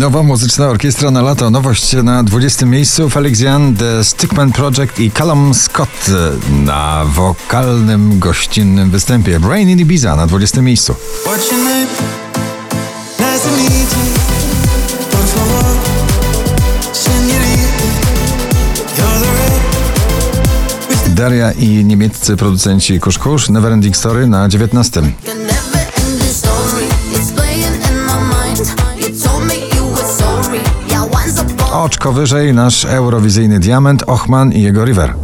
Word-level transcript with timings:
Nowa 0.00 0.22
muzyczna 0.22 0.68
orkiestra 0.68 1.10
na 1.10 1.22
lato. 1.22 1.50
Nowość 1.50 1.92
na 1.92 2.22
20 2.22 2.66
miejscu. 2.66 3.10
Felix 3.10 3.40
Jan, 3.40 3.76
The 3.76 4.04
Stickman 4.04 4.52
Project 4.52 4.98
i 4.98 5.10
Callum 5.10 5.54
Scott 5.54 6.10
na 6.64 7.04
wokalnym, 7.04 8.18
gościnnym 8.18 8.90
występie. 8.90 9.40
Brain 9.40 9.68
in 9.68 9.78
Ibiza 9.78 10.16
na 10.16 10.26
20 10.26 10.62
miejscu. 10.62 10.94
Daria 21.06 21.52
i 21.52 21.84
niemieccy 21.84 22.36
producenci 22.36 23.00
Kusz 23.00 23.18
Kusz, 23.18 23.48
Neverending 23.48 23.96
Story 23.96 24.26
na 24.26 24.48
19. 24.48 25.02
Oczko 31.80 32.12
wyżej 32.12 32.54
nasz 32.54 32.84
eurowizyjny 32.84 33.60
diament 33.60 34.02
Ochman 34.06 34.52
i 34.52 34.62
jego 34.62 34.84
River. 34.84 35.14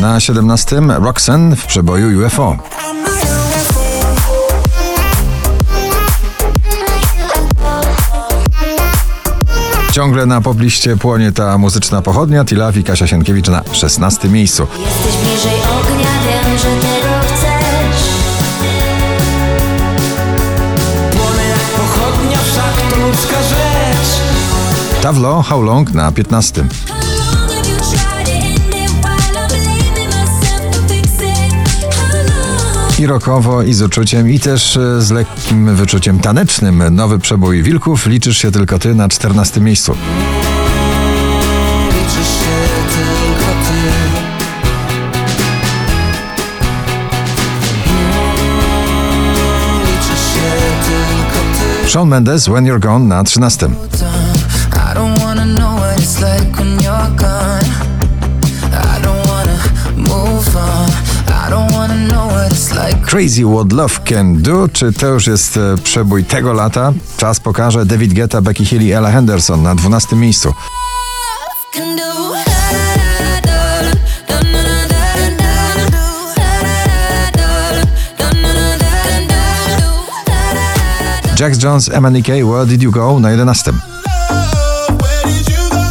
Na 0.00 0.20
17 0.20 0.80
Roxanne 0.88 1.56
w 1.56 1.66
przeboju 1.66 2.26
UFO. 2.26 2.56
Ciągle 9.92 10.26
na 10.26 10.40
pobliście 10.40 10.96
płonie 10.96 11.32
ta 11.32 11.58
muzyczna 11.58 12.02
pochodnia. 12.02 12.44
Tilaw 12.44 12.76
i 12.76 12.84
Kasia 12.84 13.06
Sienkiewicz 13.06 13.48
na 13.48 13.62
16 13.72 14.28
miejscu. 14.28 14.66
Tavlo 25.02 25.42
How 25.42 25.62
Long 25.62 25.94
na 25.94 26.12
15. 26.12 26.64
I 32.98 33.06
rokowo, 33.06 33.62
i 33.62 33.74
z 33.74 33.82
uczuciem, 33.82 34.30
i 34.30 34.40
też 34.40 34.76
e, 34.76 35.02
z 35.02 35.10
lekkim 35.10 35.76
wyczuciem 35.76 36.18
tanecznym. 36.18 36.82
Nowy 36.90 37.18
przebój 37.18 37.62
Wilków, 37.62 38.06
liczysz 38.06 38.38
się 38.38 38.50
tylko 38.50 38.78
ty 38.78 38.94
na 38.94 39.08
14 39.08 39.60
miejscu. 39.60 39.96
Liczysz 41.86 42.28
się 42.28 42.59
Shawn 51.90 52.08
Mendes, 52.08 52.46
When 52.46 52.64
You're 52.64 52.78
Gone 52.78 53.08
na 53.08 53.24
13. 53.24 53.68
Crazy 63.06 63.44
What 63.44 63.72
Love 63.72 63.94
Can 64.04 64.42
Do, 64.42 64.68
czy 64.72 64.92
to 64.92 65.06
już 65.06 65.26
jest 65.26 65.56
e, 65.56 65.60
przebój 65.82 66.24
tego 66.24 66.52
lata? 66.52 66.92
Czas 67.16 67.40
pokaże 67.40 67.86
David 67.86 68.14
Guetta, 68.14 68.42
Becky 68.42 68.64
Hill 68.64 68.82
i 68.82 68.92
Ella 68.92 69.10
Henderson 69.10 69.62
na 69.62 69.74
12 69.74 70.16
miejscu. 70.16 70.54
Jax 81.40 81.58
Jones, 81.58 81.90
MNEK, 82.00 82.28
Where 82.28 82.66
Did 82.66 82.82
You 82.82 82.90
Go 82.90 83.20
na 83.20 83.30
11. 83.30 83.74
Where 83.74 85.24
did 85.24 85.48
you 85.48 85.68
go? 85.70 85.82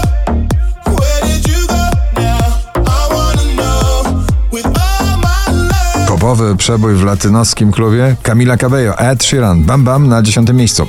Where 0.92 1.22
did 1.28 1.48
you 1.48 1.68
go? 1.68 1.90
Now 2.22 2.38
I 2.86 3.14
wanna 3.14 3.56
know 3.56 4.26
with 4.52 4.66
all 4.66 5.18
my 5.18 5.68
love. 5.70 6.08
Popowy 6.08 6.56
przebój 6.56 6.96
w 6.96 7.04
latynoskim 7.04 7.72
klubie 7.72 8.16
Camila 8.24 8.58
Cabello, 8.58 8.98
Ed 8.98 9.24
Sheeran, 9.24 9.64
Bam 9.64 9.84
Bam 9.84 10.08
na 10.08 10.22
10 10.22 10.54
miejscu. 10.54 10.88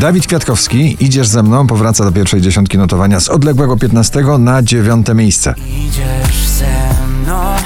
Dawid 0.00 0.26
Kwiatkowski, 0.26 0.96
Idziesz 1.00 1.28
ze 1.28 1.42
mną, 1.42 1.66
powraca 1.66 2.04
do 2.04 2.12
pierwszej 2.12 2.40
dziesiątki 2.40 2.78
notowania 2.78 3.20
z 3.20 3.28
odległego 3.28 3.76
15 3.76 4.38
na 4.38 4.62
9 4.62 5.06
miejsce. 5.14 5.54
Idziesz 5.68 6.48
ze 6.48 7.01
mną, 7.32 7.56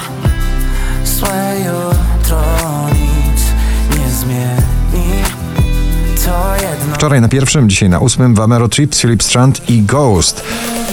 złe 1.04 1.56
jutro 1.58 2.42
nic 2.92 3.42
nie 3.98 4.10
zmieni. 4.10 5.22
Wczoraj 6.94 7.20
na 7.20 7.28
pierwszym, 7.28 7.68
dzisiaj 7.68 7.88
na 7.88 7.98
ósmym 7.98 8.34
Vamero 8.34 8.68
Trips, 8.68 9.00
Philip 9.00 9.22
Strand 9.22 9.70
i 9.70 9.82
Ghost. 9.82 10.42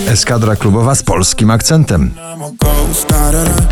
Eskadra 0.07 0.55
klubowa 0.55 0.95
z 0.95 1.03
polskim 1.03 1.51
akcentem. 1.51 2.11
I'm 2.15 2.43
a 2.43 2.65
ghost. 2.65 3.07
Da 3.09 3.31
da 3.31 3.43
da 3.43 3.63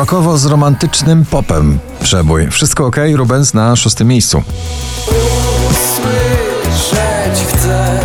Rokowo 0.00 0.38
z 0.38 0.46
romantycznym 0.46 1.24
popem 1.24 1.78
przebój. 2.02 2.50
Wszystko 2.50 2.86
ok, 2.86 2.96
Rubens 3.14 3.54
na 3.54 3.76
szóstym 3.76 4.08
miejscu. 4.08 4.42
słyszeć 5.94 7.46
chcę, 7.48 8.00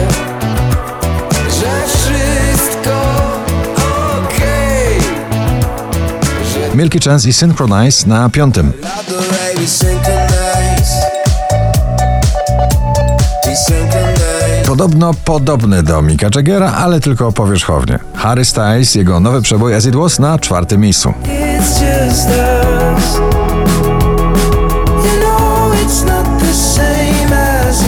że 1.32 1.88
wszystko 1.88 3.02
okej. 4.26 5.00
Milky 6.74 7.00
Chance 7.00 7.30
i 7.30 7.34
Synchronize 7.34 8.08
na 8.08 8.30
piątym. 8.30 8.74
Baby 9.54 9.68
synchronize. 9.68 10.26
Podobno 14.66 15.14
podobny 15.26 15.84
do 15.84 16.02
Mika 16.02 16.28
Jaggera, 16.36 16.72
ale 16.72 17.00
tylko 17.00 17.32
powierzchownie. 17.32 18.00
Harry 18.16 18.46
Styles, 18.46 18.96
jego 18.96 19.20
nowy 19.20 19.42
przebój 19.42 19.76
As 19.76 19.86
It 19.86 19.96
Was 19.96 20.20
na 20.20 20.40
czwartym 20.40 20.82
miejscu. 20.82 21.14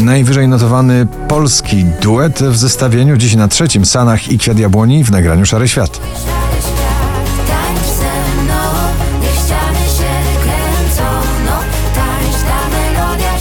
Najwyżej 0.01 0.47
notowany 0.47 1.07
polski 1.27 1.85
duet 2.01 2.39
w 2.39 2.57
zestawieniu 2.57 3.17
dziś 3.17 3.35
na 3.35 3.47
trzecim 3.47 3.85
Sanach 3.85 4.31
i 4.31 4.37
Kwiat 4.37 4.59
Jabłoni 4.59 5.03
w 5.03 5.11
nagraniu 5.11 5.45
Szary 5.45 5.67
Świat. 5.67 5.99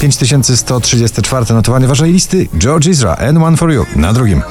5134 0.06 1.54
notowanie 1.54 1.86
waszej 1.86 2.12
listy 2.12 2.48
George 2.54 2.90
Ezra 2.90 3.16
and 3.16 3.38
One 3.38 3.56
For 3.56 3.72
You 3.72 3.86
na 3.96 4.12
drugim. 4.12 4.42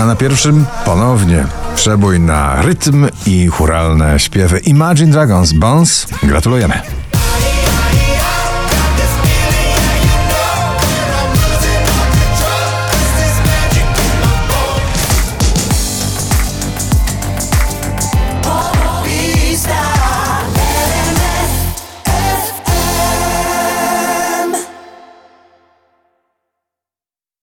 A 0.00 0.06
na 0.06 0.16
pierwszym 0.16 0.64
ponownie 0.84 1.46
przebój 1.74 2.20
na 2.20 2.62
rytm 2.62 3.06
i 3.26 3.46
churalne 3.46 4.18
śpiewy 4.18 4.58
Imagine 4.58 5.12
Dragons 5.12 5.52
Bones. 5.52 6.06
Gratulujemy. 6.22 6.95